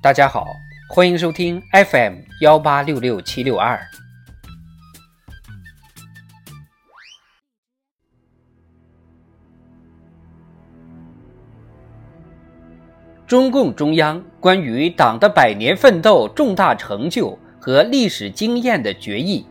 [0.00, 0.46] 大家好，
[0.88, 3.76] 欢迎收听 FM 幺八六六七六二。
[13.26, 19.44] 中共中央关于党的百年奋斗重大成就和历史经验的决议。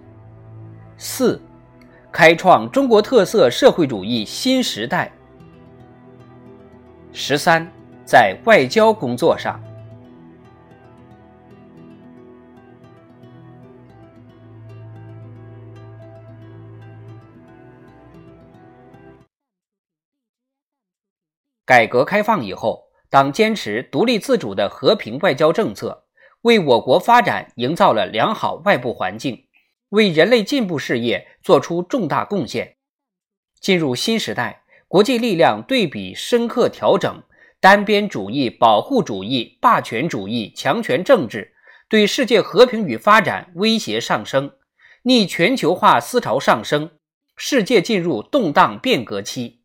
[0.97, 1.41] 四，
[2.09, 5.11] 开创中国特色社会主义新时代。
[7.11, 7.69] 十三，
[8.05, 9.61] 在外交工作上，
[21.67, 22.87] 改革开放以后。
[23.09, 26.03] 党坚持独立自主的和平外交政策，
[26.41, 29.45] 为我国发展营造了良好外部环境，
[29.91, 32.75] 为人类进步事业作出重大贡献。
[33.61, 37.23] 进入新时代，国际力量对比深刻调整，
[37.61, 41.53] 单边主义、保护主义、霸权主义、强权政治
[41.87, 44.51] 对世界和平与发展威胁上升，
[45.03, 46.91] 逆全球化思潮上升，
[47.37, 49.61] 世界进入动荡变革期。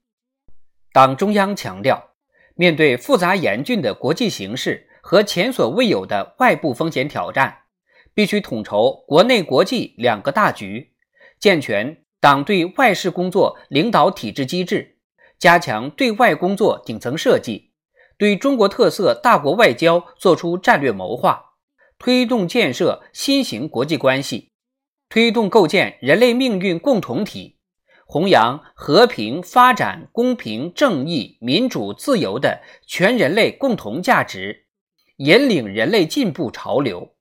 [0.92, 2.10] 党中央强调。
[2.54, 7.62] 面对复杂严峻的国际形势和前所未有的外部风险挑战，
[8.12, 10.92] 必须统筹国内国际两个大局，
[11.40, 14.98] 健全党对外事工作领导体制机制，
[15.38, 17.72] 加强对外工作顶层设计，
[18.18, 21.42] 对中国特色大国外交作出战略谋划，
[21.98, 24.52] 推动建设新型国际关系，
[25.08, 27.58] 推动构建人类命运共同体。
[28.12, 34.66] 弘扬和平、发展、公平、正义、民主、自由的全人类共同价值，
[35.16, 37.14] 引领人类进步潮流。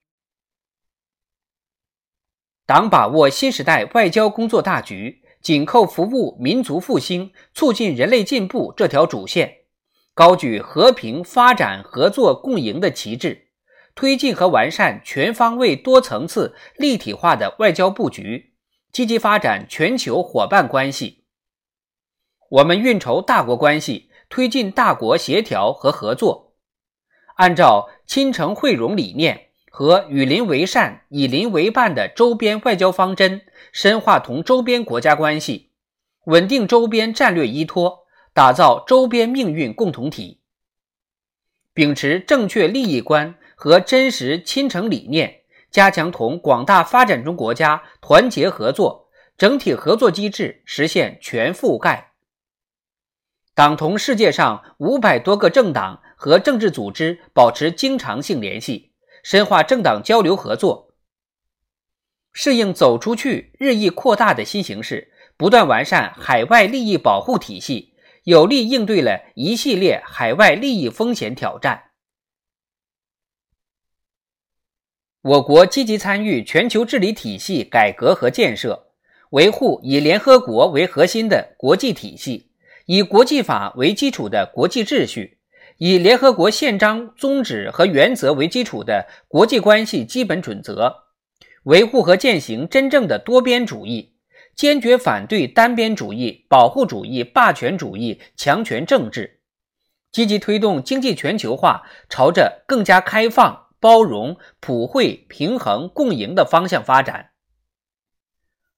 [2.66, 9.60] 党把握新时代外交工作大局，紧扣服务民族复兴、促进人类进步这条主线，
[10.14, 13.48] 高举和平、发展、合作、共赢的旗帜，
[13.96, 18.51] 推进和完善全方位、多层次、立体化的外交布局。
[18.92, 21.24] 积极发展全球伙伴关系。
[22.50, 26.54] 我们运筹大国关系，推进大国协调和合作，
[27.36, 33.42] 按照亲诚惠容理念和与邻为善、以邻为伴的周边外交方针，
[33.72, 35.72] 深化同周边国家关系，
[36.26, 38.00] 稳定周边战略依托，
[38.34, 40.42] 打造周边命运共同体。
[41.74, 45.41] 秉持正确利益观和真实亲诚理念。
[45.72, 52.12] 加强同广大发展中国家团结合作，整体合作机制实现全覆盖。
[53.54, 58.92] 党同世界上五百多个政党和政治组织保持经常性联系，
[59.24, 60.94] 深化政党交流合作，
[62.34, 67.94] 适应走出去日益扩大的新形势，不断完善海外利益保护体系，
[68.24, 71.91] 有力应对了一系列海外利益风险挑战。
[75.24, 78.88] 我国积极参与全球治理体系改革和建设，
[79.30, 82.50] 维护以联合国为核心的国际体系，
[82.88, 85.38] 以国际法为基础的国际秩序，
[85.78, 91.04] 以联合国宪章宗旨和原则为基础的国际关系基本准则，
[91.66, 94.16] 维护和践行真正的多边主义，
[94.56, 99.40] 坚决反对单边主义、保护主义、霸权主义、强权政治，
[100.12, 103.61] 积极推动经济全球化朝着更加开放。
[103.82, 107.32] 包容、普惠、平衡、共赢的方向发展。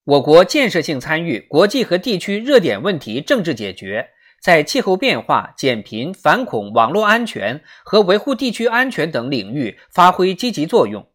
[0.04, 4.08] 我国建设性参与国际和地区热点问题政治解决，
[4.42, 11.06] 在气候变化、减贫、反恐、网络安全和维护地区安全等领域发挥积极作用。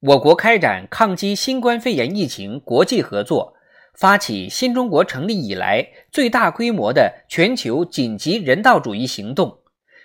[0.00, 3.54] 我国开展抗击新冠肺炎疫情国际合作，
[3.94, 9.61] 发起新中国成立以来最大规模的全球紧急人道主义行动。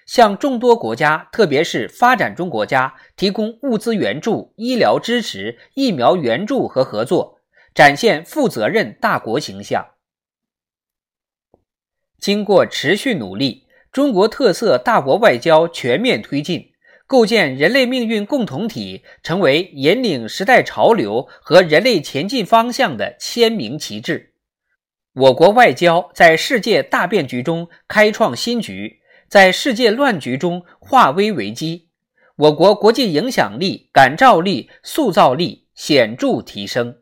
[0.07, 7.41] 向众多国家，特别是发展中国家提供物资援助、医疗支持、疫苗援助和合作，
[7.75, 9.85] 展现负责任大国形象。
[12.17, 16.71] 经过持续努力，中国特色大国外交全面推进，
[17.05, 24.33] 构建人类命运共同体成为引领时代潮流和人类前进方向的鲜明旗帜。
[25.13, 29.01] 我国外交在世界大变局中开创新局。
[29.27, 31.89] 在世界乱局中化危为机，
[32.37, 36.99] 我国国际影响力、感召力、塑造力显著提升。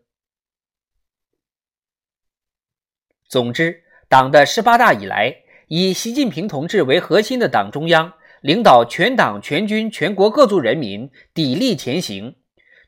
[3.28, 5.36] 总之，党的十八大以来，
[5.68, 12.36] 以习近平同志为核心的党中央领导全党全军全国各族人民砥砺前行，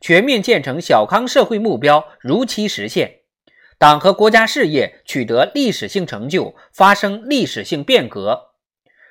[0.02, 3.22] 全面建成小康社会目标如期实现，
[3.78, 8.47] 党和国家事业取得历史性成就，发生历史性变革。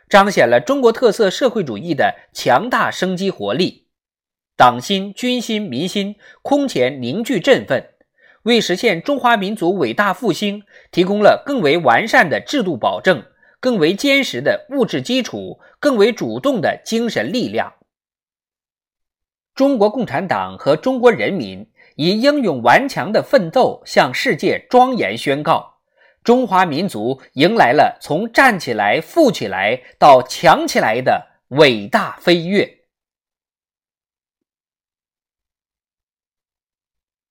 [0.08, 3.88] 彰显了中国特色社会主义的强大生机活力，
[4.56, 7.90] 党心、军心、民心空前凝聚振奋，
[8.44, 10.62] 为实现中华民族伟大复兴
[10.92, 13.24] 提供了更为完善的制度保证、
[13.58, 17.72] 更为坚实的物质基础、更为主动的精神力量。
[19.56, 25.75] 中国共产党和中国人民以英勇顽强的奋斗，向世界庄严宣告：
[26.26, 32.75] 中华民族迎来了从站起来、富起来到强起来的伟大飞跃。